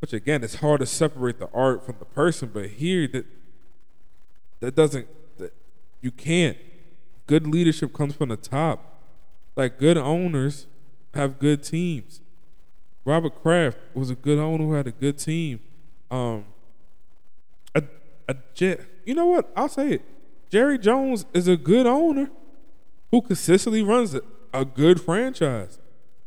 which 0.00 0.12
again, 0.12 0.44
it's 0.44 0.56
hard 0.56 0.80
to 0.80 0.86
separate 0.86 1.38
the 1.38 1.48
art 1.54 1.86
from 1.86 1.96
the 1.98 2.04
person, 2.04 2.50
but 2.52 2.66
here 2.66 3.06
that 3.08 3.26
that 4.60 4.74
doesn't 4.74 5.06
that 5.38 5.52
you 6.00 6.10
can't. 6.10 6.56
Good 7.26 7.46
leadership 7.46 7.92
comes 7.92 8.14
from 8.14 8.30
the 8.30 8.36
top. 8.36 9.00
Like 9.54 9.78
good 9.78 9.96
owners 9.96 10.66
have 11.14 11.38
good 11.38 11.62
teams. 11.62 12.20
Robert 13.04 13.40
Kraft 13.42 13.78
was 13.94 14.10
a 14.10 14.14
good 14.14 14.38
owner 14.38 14.64
who 14.64 14.72
had 14.74 14.86
a 14.86 14.92
good 14.92 15.18
team. 15.18 15.60
Um, 16.10 16.44
a, 18.28 18.36
a 18.60 18.78
you 19.04 19.14
know 19.14 19.26
what? 19.26 19.50
I'll 19.56 19.68
say 19.68 19.92
it. 19.92 20.02
Jerry 20.50 20.78
Jones 20.78 21.26
is 21.34 21.48
a 21.48 21.56
good 21.56 21.86
owner 21.86 22.30
who 23.10 23.22
consistently 23.22 23.82
runs 23.82 24.14
a, 24.14 24.22
a 24.52 24.64
good 24.64 25.00
franchise. 25.00 25.78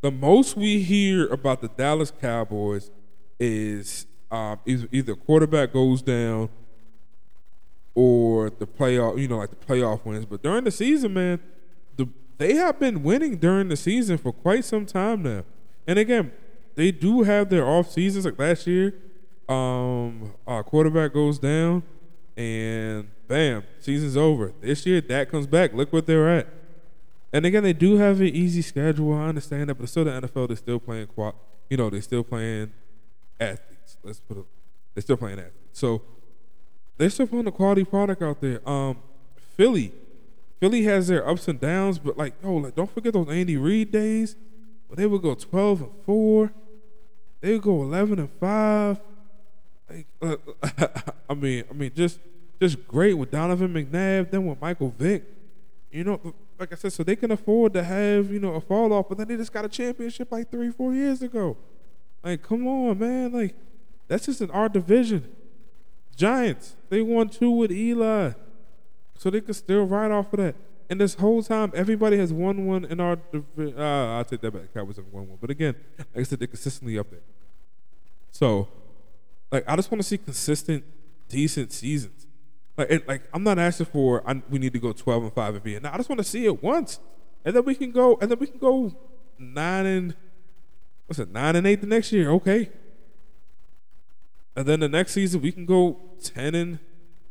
The 0.01 0.11
most 0.11 0.55
we 0.55 0.81
hear 0.81 1.27
about 1.27 1.61
the 1.61 1.67
Dallas 1.67 2.11
Cowboys 2.11 2.91
is 3.39 4.05
um, 4.31 4.59
either 4.65 5.15
quarterback 5.15 5.73
goes 5.73 6.01
down 6.01 6.49
or 7.95 8.49
the 8.49 8.67
playoff, 8.67 9.19
you 9.19 9.27
know, 9.27 9.37
like 9.37 9.49
the 9.49 9.55
playoff 9.55 10.05
wins. 10.05 10.25
But 10.25 10.41
during 10.41 10.63
the 10.63 10.71
season, 10.71 11.13
man, 11.13 11.39
the 11.97 12.07
they 12.37 12.55
have 12.55 12.79
been 12.79 13.03
winning 13.03 13.37
during 13.37 13.67
the 13.67 13.75
season 13.75 14.17
for 14.17 14.31
quite 14.31 14.63
some 14.63 14.85
time 14.85 15.23
now. 15.23 15.43
And 15.85 15.99
again, 15.99 16.31
they 16.75 16.91
do 16.91 17.23
have 17.23 17.49
their 17.49 17.65
off 17.65 17.91
seasons. 17.91 18.25
Like 18.25 18.39
last 18.39 18.67
year, 18.67 18.93
um, 19.49 20.33
our 20.45 20.63
quarterback 20.63 21.13
goes 21.13 21.39
down, 21.39 21.83
and 22.37 23.09
bam, 23.27 23.63
season's 23.79 24.15
over. 24.15 24.53
This 24.61 24.85
year, 24.85 25.01
that 25.01 25.31
comes 25.31 25.47
back. 25.47 25.73
Look 25.73 25.91
what 25.91 26.05
they're 26.05 26.29
at. 26.29 26.47
And 27.33 27.45
again, 27.45 27.63
they 27.63 27.73
do 27.73 27.97
have 27.97 28.21
an 28.21 28.27
easy 28.27 28.61
schedule. 28.61 29.13
I 29.13 29.27
understand 29.27 29.69
that, 29.69 29.75
but 29.75 29.89
still, 29.89 30.05
the 30.05 30.11
NFL, 30.11 30.47
they're 30.47 30.57
still 30.57 30.79
playing. 30.79 31.07
You 31.69 31.77
know, 31.77 31.89
they're 31.89 32.01
still 32.01 32.23
playing 32.23 32.71
athletes. 33.39 33.97
Let's 34.03 34.19
put 34.19 34.37
it. 34.37 34.45
They're 34.93 35.01
still 35.01 35.17
playing 35.17 35.39
athletes. 35.39 35.55
So 35.73 36.01
they're 36.97 37.09
still 37.09 37.27
putting 37.27 37.47
a 37.47 37.51
quality 37.51 37.83
product 37.83 38.21
out 38.21 38.41
there. 38.41 38.67
Um, 38.69 38.97
Philly, 39.55 39.93
Philly 40.59 40.83
has 40.83 41.07
their 41.07 41.27
ups 41.27 41.47
and 41.47 41.59
downs, 41.59 41.97
but 41.97 42.17
like, 42.17 42.33
oh, 42.43 42.53
like, 42.53 42.75
don't 42.75 42.91
forget 42.91 43.13
those 43.13 43.29
Andy 43.29 43.57
Reid 43.57 43.91
days. 43.91 44.35
Where 44.87 44.97
they 44.97 45.05
would 45.05 45.21
go 45.21 45.35
twelve 45.35 45.81
and 45.81 45.91
four. 46.05 46.51
They 47.41 47.53
would 47.53 47.61
go 47.61 47.81
eleven 47.81 48.19
and 48.19 48.29
five. 48.39 48.99
Like, 49.89 50.07
uh, 50.21 50.37
I 51.29 51.33
mean, 51.33 51.63
I 51.69 51.73
mean, 51.73 51.91
just 51.95 52.19
just 52.59 52.87
great 52.87 53.13
with 53.13 53.31
Donovan 53.31 53.73
McNabb, 53.73 54.31
then 54.31 54.45
with 54.45 54.59
Michael 54.61 54.93
Vick. 54.97 55.23
You 55.91 56.03
know, 56.03 56.33
like 56.59 56.71
I 56.71 56.75
said, 56.75 56.93
so 56.93 57.03
they 57.03 57.15
can 57.15 57.31
afford 57.31 57.73
to 57.73 57.83
have 57.83 58.31
you 58.31 58.39
know 58.39 58.55
a 58.55 58.61
fall 58.61 58.93
off, 58.93 59.09
but 59.09 59.17
then 59.17 59.27
they 59.27 59.37
just 59.37 59.53
got 59.53 59.65
a 59.65 59.69
championship 59.69 60.31
like 60.31 60.51
three, 60.51 60.71
four 60.71 60.93
years 60.93 61.21
ago. 61.21 61.57
Like, 62.23 62.43
come 62.43 62.67
on, 62.67 62.99
man. 62.99 63.31
Like, 63.31 63.55
that's 64.07 64.25
just 64.25 64.41
in 64.41 64.51
our 64.51 64.69
division. 64.69 65.31
Giants, 66.15 66.75
they 66.89 67.01
won 67.01 67.29
two 67.29 67.49
with 67.49 67.71
Eli. 67.71 68.31
So 69.17 69.29
they 69.29 69.41
could 69.41 69.55
still 69.55 69.85
ride 69.85 70.11
off 70.11 70.33
of 70.33 70.39
that. 70.39 70.55
And 70.89 70.99
this 70.99 71.13
whole 71.13 71.43
time, 71.43 71.71
everybody 71.75 72.17
has 72.17 72.33
won 72.33 72.65
one 72.65 72.83
in 72.83 72.99
our. 72.99 73.17
Uh, 73.57 74.17
I'll 74.17 74.25
take 74.25 74.41
that 74.41 74.51
back. 74.51 74.73
Cowboys 74.73 74.95
have 74.95 75.05
won 75.11 75.29
one. 75.29 75.37
But 75.39 75.49
again, 75.49 75.75
like 75.97 76.07
I 76.15 76.23
said, 76.23 76.39
they're 76.39 76.47
consistently 76.47 76.97
up 76.97 77.09
there. 77.11 77.19
So, 78.31 78.67
like, 79.51 79.63
I 79.67 79.75
just 79.75 79.91
want 79.91 80.01
to 80.01 80.07
see 80.07 80.17
consistent, 80.17 80.83
decent 81.27 81.71
seasons. 81.71 82.27
Like, 82.77 82.91
it, 82.91 83.07
like 83.07 83.23
I'm 83.33 83.43
not 83.43 83.59
asking 83.59 83.87
for 83.87 84.27
I, 84.27 84.41
we 84.49 84.59
need 84.59 84.73
to 84.73 84.79
go 84.79 84.93
12 84.93 85.23
and 85.23 85.33
5 85.33 85.55
and 85.55 85.63
be. 85.63 85.77
I 85.77 85.97
just 85.97 86.09
want 86.09 86.19
to 86.19 86.23
see 86.23 86.45
it 86.45 86.63
once. 86.63 86.99
And 87.43 87.55
then 87.55 87.63
we 87.65 87.75
can 87.75 87.91
go, 87.91 88.17
and 88.21 88.29
then 88.29 88.39
we 88.39 88.47
can 88.47 88.59
go 88.59 88.95
9 89.37 89.85
and 89.85 90.15
what's 91.09 91.17
it, 91.17 91.31
nine 91.31 91.55
and 91.55 91.65
eight 91.65 91.81
the 91.81 91.87
next 91.87 92.11
year? 92.11 92.29
Okay. 92.29 92.69
And 94.55 94.67
then 94.67 94.79
the 94.79 94.87
next 94.87 95.13
season 95.13 95.41
we 95.41 95.51
can 95.51 95.65
go 95.65 95.99
ten 96.23 96.53
and 96.53 96.77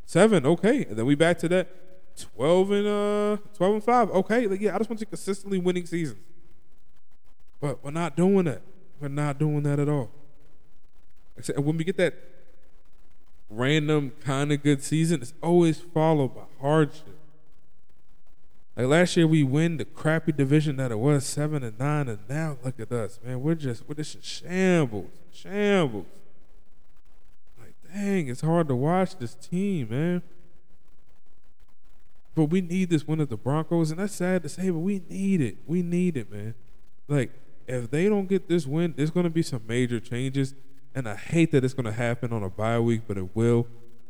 seven. 0.05 0.45
Okay. 0.45 0.83
And 0.83 0.97
then 0.97 1.05
we 1.05 1.15
back 1.15 1.39
to 1.39 1.47
that 1.47 1.69
twelve 2.17 2.71
and 2.71 2.85
uh 2.85 3.37
twelve 3.53 3.75
and 3.75 3.83
five. 3.83 4.09
Okay. 4.09 4.47
Like, 4.47 4.59
yeah, 4.59 4.75
I 4.75 4.79
just 4.79 4.89
want 4.89 4.99
to 4.99 5.05
consistently 5.05 5.59
winning 5.59 5.85
seasons. 5.85 6.19
But 7.61 7.81
we're 7.81 7.91
not 7.91 8.17
doing 8.17 8.45
that. 8.45 8.61
We're 8.99 9.07
not 9.07 9.39
doing 9.39 9.63
that 9.63 9.79
at 9.79 9.87
all. 9.87 10.11
And 11.47 11.65
when 11.65 11.77
we 11.77 11.83
get 11.83 11.97
that 11.97 12.15
random 13.49 14.11
kind 14.23 14.51
of 14.51 14.61
good 14.61 14.83
season, 14.83 15.21
it's 15.21 15.33
always 15.41 15.79
followed 15.79 16.35
by 16.35 16.43
hardship. 16.59 17.19
Like 18.75 18.87
last 18.87 19.17
year, 19.17 19.27
we 19.27 19.43
win 19.43 19.77
the 19.77 19.83
crappy 19.83 20.31
division 20.31 20.77
that 20.77 20.91
it 20.91 20.99
was 20.99 21.25
seven 21.25 21.63
and 21.63 21.77
nine, 21.77 22.07
and 22.07 22.19
now 22.29 22.57
look 22.63 22.79
at 22.79 22.91
us, 22.91 23.19
man. 23.23 23.41
We're 23.41 23.55
just 23.55 23.83
we're 23.87 23.95
just 23.95 24.23
shambles, 24.23 25.09
shambles. 25.33 26.05
Like, 27.59 27.73
dang, 27.93 28.29
it's 28.29 28.39
hard 28.39 28.69
to 28.69 28.75
watch 28.75 29.17
this 29.17 29.35
team, 29.35 29.89
man. 29.89 30.21
But 32.35 32.45
we 32.45 32.61
need 32.61 32.89
this 32.89 33.05
win 33.05 33.19
of 33.19 33.27
the 33.27 33.35
Broncos, 33.35 33.91
and 33.91 33.99
that's 33.99 34.15
sad 34.15 34.43
to 34.43 34.49
say, 34.49 34.69
but 34.69 34.79
we 34.79 35.01
need 35.09 35.41
it. 35.41 35.57
We 35.67 35.81
need 35.81 36.15
it, 36.15 36.31
man. 36.31 36.55
Like, 37.09 37.31
if 37.67 37.91
they 37.91 38.07
don't 38.07 38.29
get 38.29 38.47
this 38.47 38.65
win, 38.65 38.93
there's 38.95 39.11
gonna 39.11 39.29
be 39.29 39.43
some 39.43 39.63
major 39.67 39.99
changes, 39.99 40.55
and 40.95 41.07
I 41.07 41.15
hate 41.15 41.51
that 41.51 41.63
it's 41.63 41.73
gonna 41.73 41.91
happen 41.91 42.33
on 42.33 42.43
a 42.43 42.49
bye 42.49 42.79
week, 42.79 43.01
but 43.07 43.17
it 43.17 43.35
will. 43.35 43.67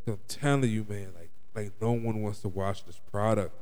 I'm 0.07 0.19
telling 0.27 0.69
you, 0.69 0.85
man, 0.89 1.09
like, 1.15 1.29
like 1.55 1.73
no 1.81 1.91
one 1.91 2.21
wants 2.21 2.39
to 2.39 2.47
watch 2.47 2.85
this 2.85 2.99
product. 3.11 3.53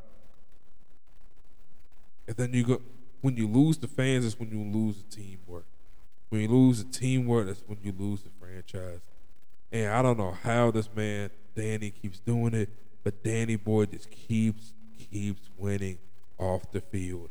And 2.28 2.36
then 2.38 2.54
you 2.54 2.64
go 2.64 2.82
when 3.22 3.36
you 3.36 3.48
lose 3.48 3.78
the 3.78 3.88
fans, 3.88 4.26
it's 4.26 4.40
when 4.40 4.52
you 4.52 4.60
lose 4.60 5.04
the 5.04 5.16
teamwork. 5.16 5.66
When 6.30 6.42
you 6.42 6.48
lose 6.48 6.84
the 6.84 6.92
teamwork, 6.92 7.48
that's 7.48 7.64
when 7.66 7.80
you 7.82 7.94
lose 7.98 8.22
the 8.22 8.30
franchise. 8.40 9.00
And 9.72 9.92
I 9.92 10.02
don't 10.02 10.18
know 10.18 10.32
how 10.32 10.72
this 10.72 10.90
man 10.96 11.30
Danny 11.56 11.90
keeps 11.90 12.20
doing 12.20 12.54
it, 12.54 12.70
but 13.04 13.24
Danny 13.24 13.56
Boy 13.56 13.86
just 13.86 14.12
keeps 14.12 14.74
keeps 15.12 15.50
winning 15.58 15.98
off 16.38 16.72
the 16.72 16.82
field. 16.82 17.30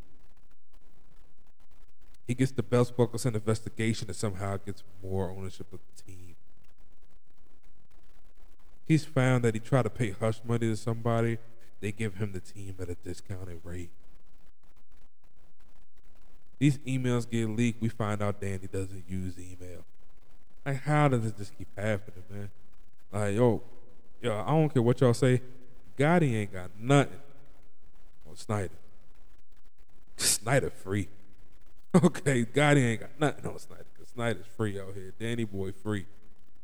He 2.26 2.35
gets 2.35 2.52
the 2.52 2.62
belt 2.62 2.97
buckles 2.97 3.25
and 3.25 3.37
investigation 3.37 4.09
and 4.09 4.16
somehow 4.16 4.56
gets 4.56 4.83
more 5.02 5.30
ownership 5.30 5.73
of 5.73 5.78
the 5.78 6.02
team. 6.02 6.37
He's 8.87 9.04
found 9.04 9.45
that 9.45 9.54
he 9.54 9.61
tried 9.61 9.83
to 9.83 9.90
pay 9.90 10.11
hush 10.11 10.40
money 10.45 10.68
to 10.68 10.76
somebody, 10.76 11.38
they 11.80 11.92
give 11.92 12.14
him 12.16 12.33
the 12.33 12.40
team 12.40 12.76
at 12.80 12.88
a 12.88 12.95
discounted 12.95 13.61
rate. 13.62 13.90
These 16.59 16.78
emails 16.78 17.28
get 17.28 17.49
leaked. 17.49 17.83
We 17.83 17.88
find 17.88 18.23
out 18.23 18.40
Danny 18.40 18.66
doesn't 18.66 19.04
use 19.09 19.35
email. 19.38 19.85
Like, 20.64 20.80
how 20.83 21.09
does 21.09 21.26
it 21.26 21.37
just 21.37 21.56
keep 21.56 21.68
happening, 21.76 22.25
man? 22.30 22.50
Like, 23.12 23.35
yo, 23.35 23.62
yo, 24.23 24.40
I 24.40 24.50
don't 24.50 24.73
care 24.73 24.83
what 24.83 25.00
y'all 25.00 25.14
say. 25.14 25.42
Gotti 25.99 26.35
ain't 26.35 26.52
got 26.52 26.71
nothing 26.78 27.18
on 28.28 28.37
Snyder. 28.37 28.71
Snyder 30.16 30.71
free. 30.71 31.09
Okay, 32.05 32.45
Gotti 32.45 32.85
ain't 32.85 33.00
got 33.00 33.11
nothing 33.19 33.47
on 33.50 33.59
Snyder. 33.59 33.87
Snyder's 34.12 34.47
free 34.47 34.79
out 34.79 34.95
here. 34.95 35.12
Danny 35.19 35.45
Boy 35.45 35.73
free. 35.73 36.07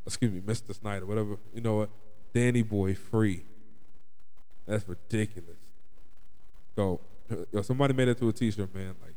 Excuse 0.07 0.33
me, 0.33 0.41
Mr. 0.41 0.75
Snyder, 0.75 1.07
whatever. 1.07 1.37
You 1.55 1.63
know 1.63 1.77
what? 1.77 1.91
Danny 2.35 2.63
Boy 2.63 2.95
free. 2.95 3.45
That's 4.67 4.87
ridiculous. 4.87 5.57
So, 6.77 7.01
yo, 7.51 7.63
somebody 7.63 7.95
made 7.95 8.09
it 8.09 8.19
to 8.19 8.29
a 8.29 8.33
t-shirt, 8.33 8.75
man. 8.75 8.95
Like, 9.03 9.15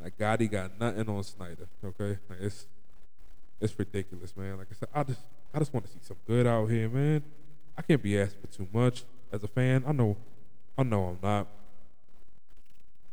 like 0.00 0.18
Gotti 0.18 0.50
got 0.50 0.78
nothing 0.80 1.08
on 1.08 1.22
Snyder. 1.22 1.68
Okay, 1.84 2.18
like 2.28 2.40
it's 2.40 2.66
it's 3.60 3.78
ridiculous, 3.78 4.36
man. 4.36 4.58
Like 4.58 4.68
I 4.70 4.74
said, 4.74 4.88
I 4.94 5.02
just 5.04 5.20
I 5.54 5.58
just 5.58 5.72
want 5.72 5.86
to 5.86 5.92
see 5.92 5.98
some 6.02 6.16
good 6.26 6.46
out 6.46 6.66
here, 6.66 6.88
man. 6.88 7.22
I 7.76 7.82
can't 7.82 8.02
be 8.02 8.18
asked 8.18 8.36
for 8.40 8.46
too 8.48 8.66
much 8.72 9.04
as 9.32 9.44
a 9.44 9.48
fan. 9.48 9.84
I 9.86 9.92
know, 9.92 10.16
I 10.76 10.82
know 10.82 11.04
I'm 11.04 11.18
not, 11.22 11.46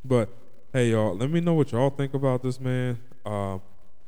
but 0.03 0.29
hey 0.73 0.91
y'all, 0.91 1.15
let 1.15 1.29
me 1.29 1.39
know 1.39 1.53
what 1.53 1.71
y'all 1.71 1.89
think 1.89 2.13
about 2.13 2.43
this 2.43 2.59
man. 2.59 2.99
Um, 3.25 3.61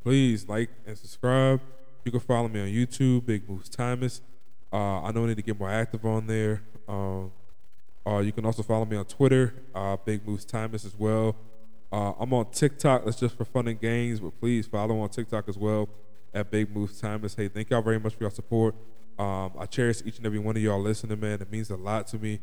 please 0.04 0.48
like 0.48 0.70
and 0.86 0.98
subscribe. 0.98 1.62
You 2.04 2.12
can 2.12 2.20
follow 2.20 2.48
me 2.48 2.60
on 2.62 2.68
YouTube, 2.68 3.26
Big 3.26 3.48
Moves 3.50 3.70
Timus. 3.70 4.22
Uh, 4.72 5.02
I 5.02 5.12
know 5.12 5.24
I 5.24 5.28
need 5.28 5.38
to 5.38 5.42
get 5.42 5.58
more 5.58 5.70
active 5.70 6.06
on 6.06 6.28
there. 6.28 6.62
Um, 6.88 7.32
uh, 8.06 8.20
you 8.20 8.32
can 8.32 8.46
also 8.46 8.62
follow 8.62 8.86
me 8.86 8.98
on 8.98 9.06
Twitter, 9.06 9.54
uh, 9.74 9.96
Big 9.98 10.28
Moves 10.28 10.46
Timus 10.46 10.86
as 10.86 10.96
well. 10.98 11.36
Uh, 11.92 12.14
I'm 12.20 12.34
on 12.34 12.52
TikTok. 12.52 13.06
That's 13.06 13.20
just 13.20 13.38
for 13.38 13.46
fun 13.46 13.68
and 13.68 13.80
games, 13.80 14.20
but 14.20 14.38
please 14.40 14.68
follow 14.68 15.00
on 15.00 15.10
TikTok 15.10 15.48
as 15.48 15.58
well 15.58 15.88
at 16.34 16.52
Big 16.52 16.76
Moves 16.76 17.02
Timus. 17.02 17.36
Hey, 17.36 17.48
thank 17.48 17.70
y'all 17.70 17.82
very 17.82 18.00
much 18.00 18.16
for 18.16 18.26
your 18.26 18.32
support. 18.32 18.76
Um, 19.18 19.54
I 19.58 19.66
cherish 19.66 20.02
each 20.06 20.18
and 20.18 20.26
every 20.26 20.40
one 20.40 20.56
of 20.56 20.62
y'all 20.62 20.82
listening, 20.82 21.20
man. 21.20 21.42
It 21.42 21.52
means 21.52 21.70
a 21.70 21.78
lot 21.78 22.08
to 22.08 22.18
me. 22.18 22.40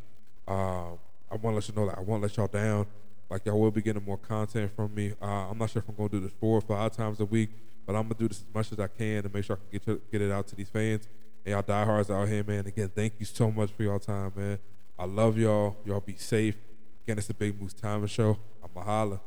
Um, 0.49 0.99
I 1.31 1.37
want 1.37 1.43
to 1.43 1.55
let 1.55 1.69
you 1.69 1.75
know 1.75 1.87
that 1.87 1.99
I 1.99 2.01
won't 2.01 2.23
let 2.23 2.37
y'all 2.37 2.47
down. 2.47 2.87
Like 3.29 3.45
y'all 3.47 3.61
will 3.61 3.71
be 3.71 3.83
getting 3.83 4.05
more 4.05 4.19
content 4.19 4.71
from 4.75 4.95
me. 4.95 5.13
Uh, 5.21 5.51
I'm 5.51 5.59
not 5.59 5.71
sure 5.71 5.83
if 5.83 5.89
I'm 5.89 5.97
gonna 5.97 6.09
do 6.09 6.21
this 6.21 6.33
four 6.41 6.59
or 6.59 6.61
five 6.61 6.93
times 6.93 7.21
a 7.21 7.25
week, 7.25 7.51
but 7.85 7.97
I'm 7.97 8.03
gonna 8.05 8.15
do 8.15 8.29
this 8.29 8.39
as 8.39 8.55
much 8.55 8.73
as 8.73 8.81
I 8.81 8.87
can 8.87 9.25
to 9.25 9.29
make 9.29 9.45
sure 9.45 9.57
I 9.57 9.59
can 9.59 9.69
get 9.73 9.85
to, 9.87 10.01
get 10.13 10.23
it 10.23 10.31
out 10.31 10.47
to 10.49 10.57
these 10.57 10.69
fans 10.69 11.09
and 11.47 11.53
y'all 11.53 11.63
diehards 11.63 12.11
out 12.11 12.29
here, 12.29 12.43
man. 12.43 12.67
Again, 12.67 12.91
thank 12.93 13.15
you 13.21 13.25
so 13.25 13.53
much 13.53 13.71
for 13.71 13.85
y'all 13.85 14.01
time, 14.01 14.33
man. 14.35 14.59
I 14.99 15.05
love 15.05 15.39
y'all. 15.39 15.77
Y'all 15.85 16.01
be 16.01 16.17
safe. 16.17 16.57
Again, 17.05 17.19
it's 17.19 17.29
the 17.29 17.35
Big 17.35 17.61
Moves 17.61 17.75
Timus 17.75 18.11
Show. 18.11 18.37
I'm 18.63 18.71
a 18.77 18.85
holla. 18.85 19.21